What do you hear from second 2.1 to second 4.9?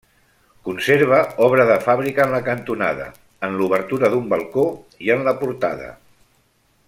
en la cantonada, en l'obertura d'un balcó